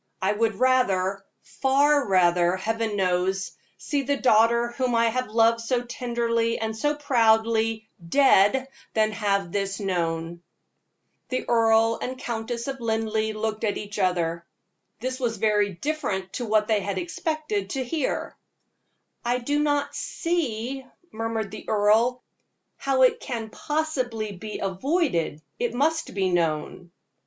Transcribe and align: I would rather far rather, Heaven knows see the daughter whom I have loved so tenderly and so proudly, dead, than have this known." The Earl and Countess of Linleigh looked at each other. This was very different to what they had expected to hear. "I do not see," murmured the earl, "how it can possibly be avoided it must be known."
I 0.19 0.31
would 0.31 0.55
rather 0.55 1.23
far 1.43 2.07
rather, 2.07 2.55
Heaven 2.55 2.95
knows 2.95 3.51
see 3.77 4.01
the 4.01 4.17
daughter 4.17 4.69
whom 4.71 4.95
I 4.95 5.09
have 5.09 5.27
loved 5.29 5.61
so 5.61 5.83
tenderly 5.83 6.57
and 6.57 6.75
so 6.75 6.95
proudly, 6.95 7.87
dead, 8.09 8.67
than 8.95 9.11
have 9.11 9.51
this 9.51 9.79
known." 9.79 10.41
The 11.29 11.47
Earl 11.47 11.99
and 12.01 12.17
Countess 12.17 12.67
of 12.67 12.79
Linleigh 12.81 13.33
looked 13.39 13.63
at 13.63 13.77
each 13.77 13.99
other. 13.99 14.43
This 14.99 15.19
was 15.19 15.37
very 15.37 15.73
different 15.73 16.33
to 16.33 16.45
what 16.47 16.67
they 16.67 16.79
had 16.79 16.97
expected 16.97 17.69
to 17.69 17.83
hear. 17.83 18.35
"I 19.23 19.37
do 19.37 19.59
not 19.59 19.93
see," 19.95 20.83
murmured 21.11 21.51
the 21.51 21.65
earl, 21.69 22.23
"how 22.77 23.03
it 23.03 23.19
can 23.19 23.51
possibly 23.51 24.31
be 24.31 24.57
avoided 24.57 25.43
it 25.59 25.75
must 25.75 26.15
be 26.15 26.31
known." 26.31 26.89